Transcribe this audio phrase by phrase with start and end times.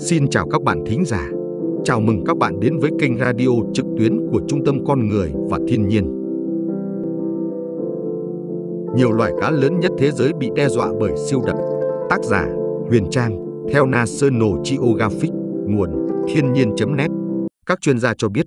[0.00, 1.28] Xin chào các bạn thính giả.
[1.84, 5.32] Chào mừng các bạn đến với kênh radio trực tuyến của Trung tâm Con Người
[5.50, 6.04] và Thiên nhiên.
[8.96, 11.56] Nhiều loài cá lớn nhất thế giới bị đe dọa bởi siêu đập.
[12.10, 12.46] Tác giả
[12.88, 13.38] Huyền Trang,
[13.72, 15.30] theo National Geographic,
[15.66, 15.90] nguồn
[16.28, 17.10] thiên nhiên.net.
[17.66, 18.46] Các chuyên gia cho biết,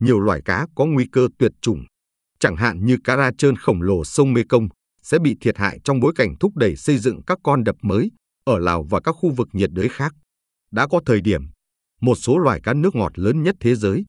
[0.00, 1.84] nhiều loài cá có nguy cơ tuyệt chủng,
[2.38, 4.68] chẳng hạn như cá ra trơn khổng lồ sông Mekong
[5.02, 8.10] sẽ bị thiệt hại trong bối cảnh thúc đẩy xây dựng các con đập mới
[8.44, 10.14] ở Lào và các khu vực nhiệt đới khác.
[10.72, 11.42] Đã có thời điểm,
[12.00, 14.04] một số loài cá nước ngọt lớn nhất thế giới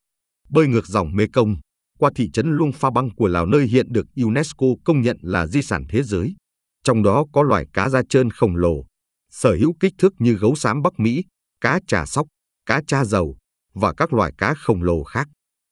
[0.50, 1.56] bơi ngược dòng Mekong
[2.00, 5.48] qua thị trấn Luông Pha Băng của Lào nơi hiện được UNESCO công nhận là
[5.48, 6.36] di sản thế giới.
[6.84, 8.86] Trong đó có loài cá da trơn khổng lồ,
[9.32, 11.24] sở hữu kích thước như gấu xám Bắc Mỹ,
[11.62, 12.28] cá trà sóc,
[12.66, 13.38] cá cha dầu
[13.74, 15.28] và các loài cá khổng lồ khác.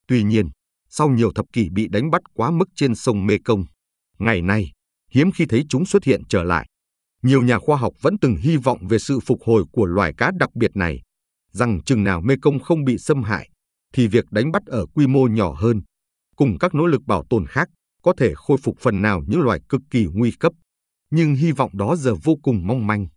[0.07, 0.49] Tuy nhiên,
[0.89, 3.63] sau nhiều thập kỷ bị đánh bắt quá mức trên sông Mekong,
[4.19, 4.71] ngày nay
[5.11, 6.67] hiếm khi thấy chúng xuất hiện trở lại.
[7.21, 10.31] Nhiều nhà khoa học vẫn từng hy vọng về sự phục hồi của loài cá
[10.39, 11.01] đặc biệt này,
[11.51, 13.49] rằng chừng nào Mekong không bị xâm hại,
[13.93, 15.81] thì việc đánh bắt ở quy mô nhỏ hơn,
[16.35, 17.69] cùng các nỗ lực bảo tồn khác,
[18.03, 20.53] có thể khôi phục phần nào những loài cực kỳ nguy cấp.
[21.11, 23.07] Nhưng hy vọng đó giờ vô cùng mong manh,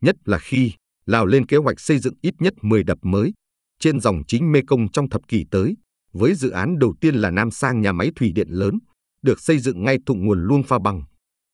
[0.00, 0.72] nhất là khi
[1.06, 3.32] Lào lên kế hoạch xây dựng ít nhất 10 đập mới
[3.80, 5.76] trên dòng chính Mekong trong thập kỷ tới,
[6.12, 8.78] với dự án đầu tiên là Nam Sang nhà máy thủy điện lớn,
[9.22, 11.02] được xây dựng ngay thụ nguồn Luông Pha Bằng.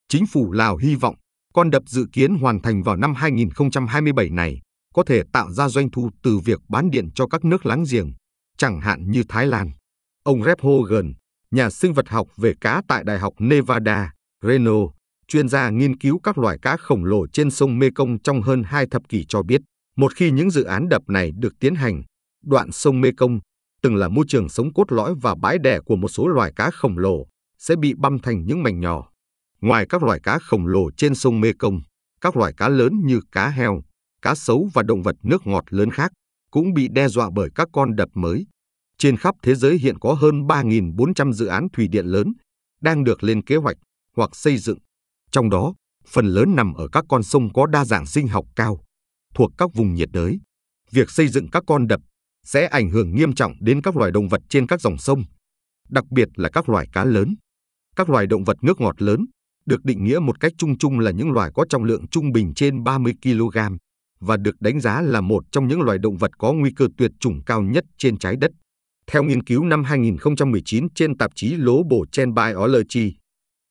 [0.08, 1.16] Chính phủ Lào hy vọng
[1.55, 4.60] con đập dự kiến hoàn thành vào năm 2027 này
[4.94, 8.12] có thể tạo ra doanh thu từ việc bán điện cho các nước láng giềng,
[8.58, 9.70] chẳng hạn như Thái Lan.
[10.22, 11.12] Ông Rep Hogan,
[11.50, 14.80] nhà sinh vật học về cá tại Đại học Nevada, Reno,
[15.28, 18.86] chuyên gia nghiên cứu các loài cá khổng lồ trên sông Mekong trong hơn hai
[18.91, 19.61] thập kỷ cho biết,
[19.96, 22.02] một khi những dự án đập này được tiến hành,
[22.44, 23.41] đoạn sông Mekong,
[23.83, 26.70] từng là môi trường sống cốt lõi và bãi đẻ của một số loài cá
[26.70, 27.27] khổng lồ,
[27.58, 29.13] sẽ bị băm thành những mảnh nhỏ.
[29.64, 31.80] Ngoài các loài cá khổng lồ trên sông Mekong,
[32.20, 33.82] các loài cá lớn như cá heo,
[34.22, 36.12] cá sấu và động vật nước ngọt lớn khác
[36.50, 38.46] cũng bị đe dọa bởi các con đập mới.
[38.98, 42.33] Trên khắp thế giới hiện có hơn 3.400 dự án thủy điện lớn
[42.80, 43.77] đang được lên kế hoạch
[44.16, 44.78] hoặc xây dựng.
[45.30, 45.74] Trong đó,
[46.08, 48.80] phần lớn nằm ở các con sông có đa dạng sinh học cao,
[49.34, 50.39] thuộc các vùng nhiệt đới.
[50.90, 52.00] Việc xây dựng các con đập
[52.46, 55.24] sẽ ảnh hưởng nghiêm trọng đến các loài động vật trên các dòng sông,
[55.89, 57.34] đặc biệt là các loài cá lớn.
[57.96, 59.27] Các loài động vật nước ngọt lớn
[59.67, 62.55] được định nghĩa một cách chung chung là những loài có trọng lượng trung bình
[62.55, 63.58] trên 30 kg
[64.20, 67.11] và được đánh giá là một trong những loài động vật có nguy cơ tuyệt
[67.20, 68.51] chủng cao nhất trên trái đất.
[69.07, 73.14] Theo nghiên cứu năm 2019 trên tạp chí Global Chain Biology,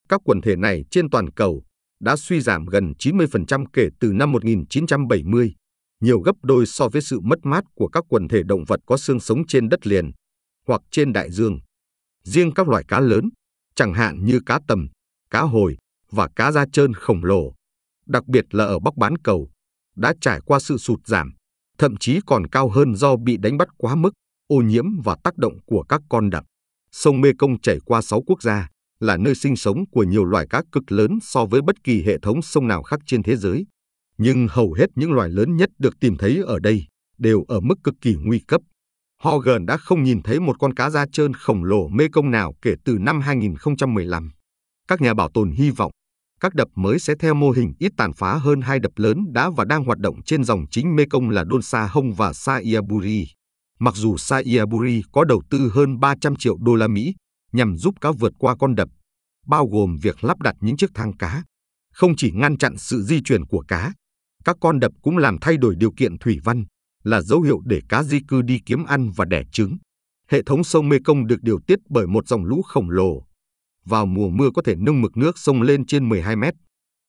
[0.10, 1.64] các quần thể này trên toàn cầu
[2.00, 5.54] đã suy giảm gần 90% kể từ năm 1970,
[6.02, 8.98] nhiều gấp đôi so với sự mất mát của các quần thể động vật có
[8.98, 10.12] xương sống trên đất liền
[10.68, 11.60] hoặc trên đại dương.
[12.24, 13.30] Riêng các loài cá lớn,
[13.76, 14.88] chẳng hạn như cá tầm,
[15.30, 15.78] cá hồi
[16.14, 17.54] và cá da trơn khổng lồ,
[18.06, 19.50] đặc biệt là ở Bắc Bán Cầu,
[19.96, 21.34] đã trải qua sự sụt giảm,
[21.78, 24.12] thậm chí còn cao hơn do bị đánh bắt quá mức,
[24.48, 26.44] ô nhiễm và tác động của các con đập.
[26.92, 28.68] Sông Mekong chảy qua 6 quốc gia,
[29.00, 32.20] là nơi sinh sống của nhiều loài cá cực lớn so với bất kỳ hệ
[32.20, 33.66] thống sông nào khác trên thế giới.
[34.18, 36.86] Nhưng hầu hết những loài lớn nhất được tìm thấy ở đây
[37.18, 38.62] đều ở mức cực kỳ nguy cấp.
[39.22, 42.76] Hogan đã không nhìn thấy một con cá da trơn khổng lồ Mekong nào kể
[42.86, 44.32] từ năm 2015.
[44.88, 45.92] Các nhà bảo tồn hy vọng
[46.44, 49.50] các đập mới sẽ theo mô hình ít tàn phá hơn hai đập lớn đã
[49.50, 53.28] và đang hoạt động trên dòng chính Mekong là Don Sa Hông và Sa Iaburi.
[53.80, 57.16] Mặc dù Sa Iaburi có đầu tư hơn 300 triệu đô la Mỹ
[57.52, 58.90] nhằm giúp cá vượt qua con đập,
[59.48, 61.44] bao gồm việc lắp đặt những chiếc thang cá,
[61.94, 63.94] không chỉ ngăn chặn sự di chuyển của cá,
[64.46, 66.64] các con đập cũng làm thay đổi điều kiện thủy văn,
[67.04, 69.78] là dấu hiệu để cá di cư đi kiếm ăn và đẻ trứng.
[70.30, 73.24] Hệ thống sông Mekong được điều tiết bởi một dòng lũ khổng lồ,
[73.86, 76.54] vào mùa mưa có thể nâng mực nước sông lên trên 12 mét.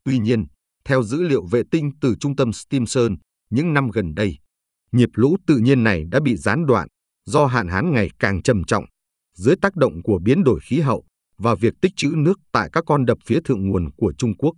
[0.04, 0.44] Tuy nhiên,
[0.84, 3.16] theo dữ liệu vệ tinh từ trung tâm Stimson,
[3.50, 4.38] những năm gần đây,
[4.92, 6.88] nhịp lũ tự nhiên này đã bị gián đoạn
[7.26, 8.84] do hạn hán ngày càng trầm trọng
[9.34, 11.04] dưới tác động của biến đổi khí hậu
[11.38, 14.52] và việc tích trữ nước tại các con đập phía thượng nguồn của Trung Quốc.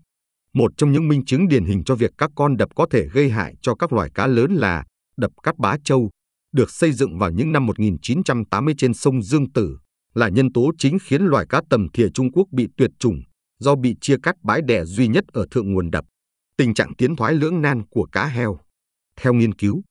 [0.52, 3.30] Một trong những minh chứng điển hình cho việc các con đập có thể gây
[3.30, 4.84] hại cho các loài cá lớn là
[5.16, 6.10] đập Cát Bá Châu,
[6.52, 9.78] được xây dựng vào những năm 1980 trên sông Dương Tử
[10.16, 13.22] là nhân tố chính khiến loài cá tầm thìa Trung Quốc bị tuyệt chủng
[13.58, 16.04] do bị chia cắt bãi đẻ duy nhất ở thượng nguồn đập.
[16.56, 18.58] Tình trạng tiến thoái lưỡng nan của cá heo.
[19.20, 19.82] Theo nghiên cứu,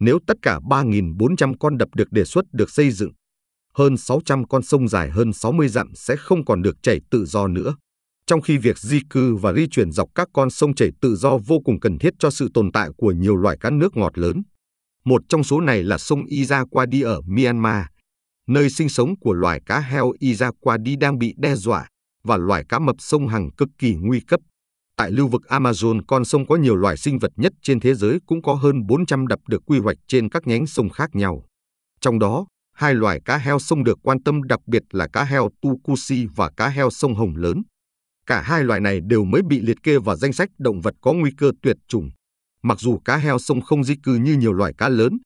[0.00, 3.12] nếu tất cả 3.400 con đập được đề xuất được xây dựng,
[3.74, 7.48] hơn 600 con sông dài hơn 60 dặm sẽ không còn được chảy tự do
[7.48, 7.74] nữa.
[8.26, 11.38] Trong khi việc di cư và di chuyển dọc các con sông chảy tự do
[11.46, 14.42] vô cùng cần thiết cho sự tồn tại của nhiều loài cá nước ngọt lớn.
[15.04, 17.86] Một trong số này là sông Iza ở Myanmar,
[18.48, 21.88] nơi sinh sống của loài cá heo Izaquadi đang bị đe dọa
[22.24, 24.40] và loài cá mập sông Hằng cực kỳ nguy cấp.
[24.96, 28.18] Tại lưu vực Amazon, con sông có nhiều loài sinh vật nhất trên thế giới
[28.26, 31.44] cũng có hơn 400 đập được quy hoạch trên các nhánh sông khác nhau.
[32.00, 35.50] Trong đó, hai loài cá heo sông được quan tâm đặc biệt là cá heo
[35.62, 37.62] Tucusi và cá heo sông Hồng lớn.
[38.26, 41.12] Cả hai loài này đều mới bị liệt kê vào danh sách động vật có
[41.12, 42.10] nguy cơ tuyệt chủng.
[42.62, 45.18] Mặc dù cá heo sông không di cư như nhiều loài cá lớn,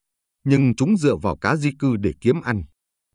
[0.45, 2.63] nhưng chúng dựa vào cá di cư để kiếm ăn.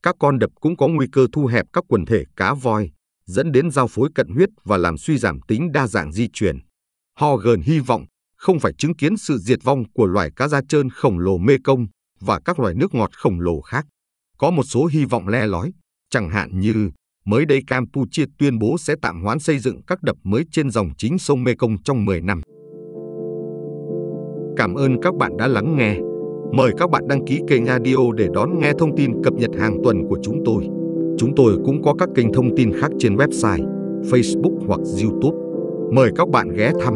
[0.04, 2.92] Các con đập cũng có nguy cơ thu hẹp các quần thể cá voi,
[3.26, 6.60] dẫn đến giao phối cận huyết và làm suy giảm tính đa dạng di truyền.
[7.20, 8.06] Họ gần hy vọng
[8.38, 11.58] không phải chứng kiến sự diệt vong của loài cá da trơn khổng lồ Mê
[11.64, 11.88] Công
[12.20, 13.86] và các loài nước ngọt khổng lồ khác.
[14.38, 15.72] Có một số hy vọng le lói,
[16.10, 16.92] chẳng hạn như
[17.26, 20.90] mới đây Campuchia tuyên bố sẽ tạm hoãn xây dựng các đập mới trên dòng
[20.98, 22.42] chính sông Mekong trong 10 năm.
[24.58, 25.98] Cảm ơn các bạn đã lắng nghe.
[26.54, 29.78] Mời các bạn đăng ký kênh Radio để đón nghe thông tin cập nhật hàng
[29.84, 30.64] tuần của chúng tôi.
[31.18, 33.68] Chúng tôi cũng có các kênh thông tin khác trên website,
[34.02, 35.38] Facebook hoặc YouTube.
[35.92, 36.94] Mời các bạn ghé thăm.